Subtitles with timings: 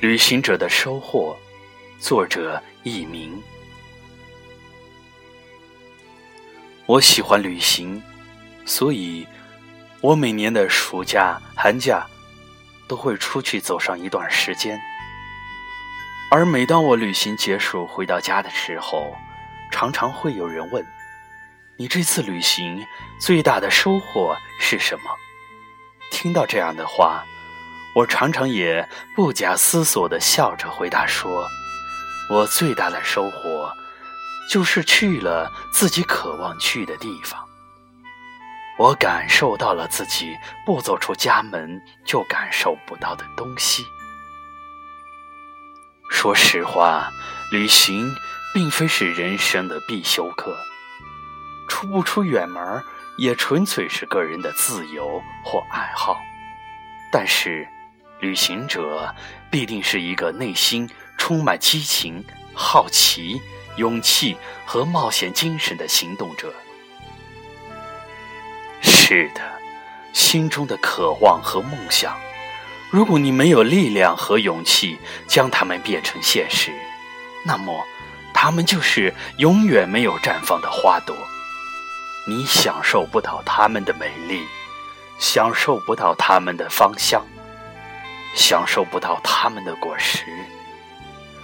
[0.00, 1.36] 旅行者的收获，
[1.98, 3.40] 作者佚名。
[6.84, 8.02] 我喜欢旅行，
[8.66, 9.26] 所以，
[10.02, 12.06] 我每年的暑假、寒假
[12.86, 14.78] 都会出去走上一段时间。
[16.30, 19.16] 而每当我旅行结束回到家的时候，
[19.70, 20.84] 常常会有人问
[21.78, 22.84] ：“你这次旅行
[23.18, 25.04] 最大的收获是什么？”
[26.10, 27.24] 听到这样的话。
[27.94, 31.46] 我常常也不假思索地笑着回答说
[32.28, 33.72] ：“我最大的收获，
[34.50, 37.40] 就是去了自己渴望去的地方。
[38.76, 43.86] 我感受到了自己不走出家门就感受不到的东西。
[46.10, 47.12] 说实话，
[47.52, 48.12] 旅行
[48.52, 50.56] 并非是人生的必修课，
[51.68, 52.82] 出不出远门
[53.18, 56.20] 也纯粹是个人的自由或爱好。
[57.12, 57.68] 但是。”
[58.20, 59.14] 旅行者
[59.50, 63.40] 必定是一个内心充满激情、好奇、
[63.76, 66.52] 勇气和冒险精神的行动者。
[68.80, 69.40] 是的，
[70.12, 72.16] 心中的渴望和梦想，
[72.90, 76.72] 如果你没有力量和勇气将它们变成现实，
[77.44, 77.84] 那么
[78.32, 81.14] 它们就是永远没有绽放的花朵。
[82.26, 84.42] 你享受不到它们的美丽，
[85.18, 87.22] 享受不到它们的芳香。
[88.34, 90.24] 享受不到他们的果实。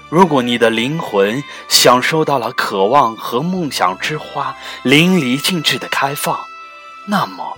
[0.08, 6.36] 如果你的灵魂享受到了渴望和梦想之花淋漓尽致的开放，
[7.06, 7.56] 那么，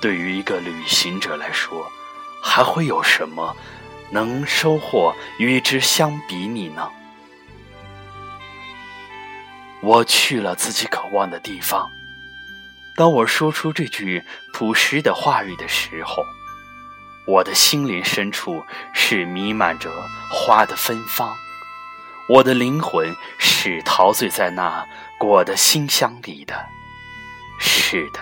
[0.00, 1.90] 对于一个旅行者来说，
[2.42, 3.56] 还会有什么
[4.10, 6.90] 能收获与之相比拟呢？
[9.80, 11.88] 我去了自己渴望的地方。
[12.96, 14.22] 当我说出这句
[14.52, 16.24] 朴实的话语的时候。
[17.24, 19.90] 我的心灵深处是弥漫着
[20.30, 21.32] 花的芬芳，
[22.28, 24.84] 我的灵魂是陶醉在那
[25.18, 26.66] 果的馨香里的。
[27.60, 28.18] 是的，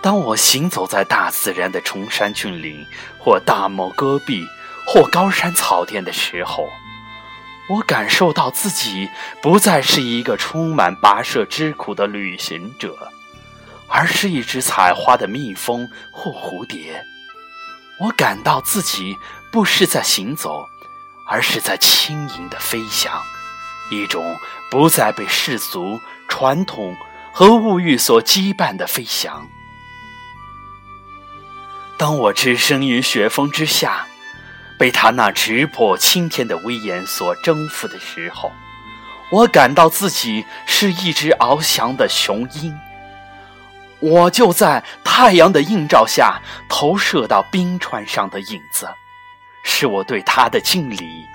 [0.00, 2.86] 当我行走在大自然的崇山峻岭，
[3.18, 4.46] 或大漠戈壁，
[4.86, 6.66] 或高山草甸的时候，
[7.68, 9.10] 我感受到自己
[9.42, 12.96] 不再是一个充满跋涉之苦的旅行者，
[13.86, 17.04] 而是一只采花的蜜蜂或蝴蝶。
[18.00, 19.18] 我感到自己
[19.50, 20.68] 不是在行走，
[21.26, 23.20] 而是在轻盈的飞翔，
[23.90, 24.36] 一种
[24.70, 26.96] 不再被世俗、传统
[27.32, 29.48] 和物欲所羁绊的飞翔。
[31.96, 34.06] 当我置身于雪峰之下，
[34.78, 38.52] 被他那直破青天的威严所征服的时候，
[39.32, 42.78] 我感到自己是一只翱翔的雄鹰。
[44.00, 48.88] 我就在太阳的映照下投射到冰川上的影子，
[49.64, 51.26] 是我对他的敬礼。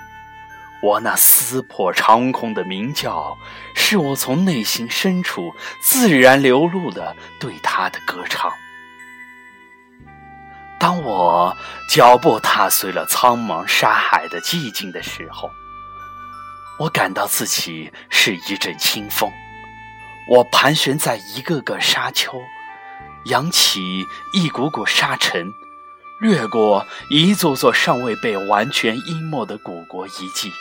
[0.82, 3.36] 我那撕破长空的鸣叫，
[3.74, 8.52] 是我从内心深处自然流露的对他的歌唱。
[10.78, 11.56] 当我
[11.88, 15.50] 脚步踏碎了苍茫沙海的寂静的时候，
[16.78, 19.30] 我感到自己是一阵清风。
[20.28, 22.40] 我盘旋在一个个沙丘。
[23.26, 25.50] 扬起一股股沙尘，
[26.20, 30.52] 掠过一座座尚未被完全淹没的古国遗迹。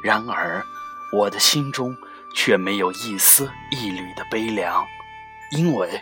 [0.00, 0.64] 然而，
[1.12, 1.96] 我的心中
[2.32, 4.86] 却没有一丝一缕的悲凉，
[5.50, 6.00] 因为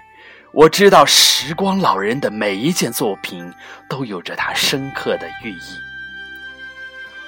[0.53, 3.51] 我知道时光老人的每一件作品
[3.89, 5.81] 都有着它深刻的寓意。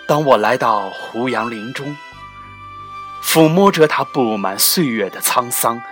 [0.06, 1.96] 当我来到胡杨林中，
[3.26, 5.82] 抚摸着它布满岁月的沧桑。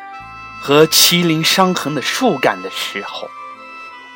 [0.62, 3.28] 和麒麟伤痕的树干的时候，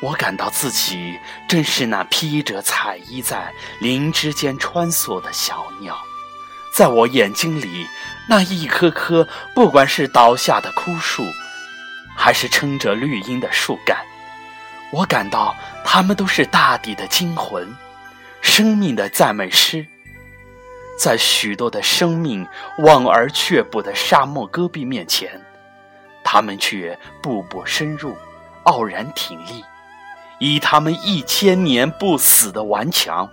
[0.01, 5.95] 我感到自己正是那披着彩衣在林之间穿梭的小鸟。
[6.73, 7.85] 在我眼睛里，
[8.27, 11.23] 那一棵棵不管是倒下的枯树，
[12.17, 13.97] 还是撑着绿荫的树干，
[14.91, 15.55] 我感到
[15.85, 17.75] 它们都是大地的精魂，
[18.41, 19.85] 生命的赞美诗。
[20.99, 22.45] 在许多的生命
[22.79, 25.41] 望而却步的沙漠戈壁面前。
[26.25, 28.15] 他们却步步深入，
[28.63, 29.63] 傲然挺立，
[30.37, 33.29] 以他们一千年不死的顽强，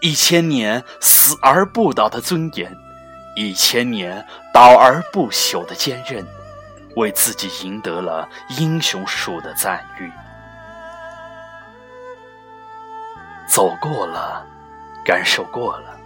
[0.00, 2.74] 一千年死而不倒的尊严，
[3.34, 4.24] 一千年
[4.54, 6.24] 倒而不朽的坚韧，
[6.94, 8.26] 为自己赢得了
[8.56, 10.10] 英雄树的赞誉。
[13.46, 14.46] 走过了，
[15.04, 15.99] 感受过了，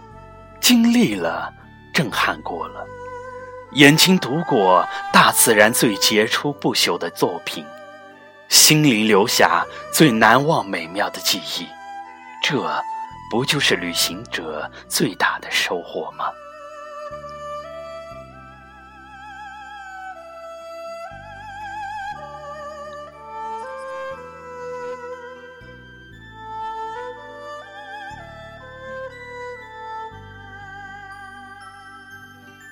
[0.59, 1.53] 经历了，
[1.93, 2.85] 震撼过了。
[3.73, 7.65] 眼睛读过大自然最杰出不朽的作品，
[8.47, 11.67] 心灵留下最难忘美妙的记忆，
[12.41, 12.81] 这
[13.29, 16.25] 不就是旅行者最大的收获吗？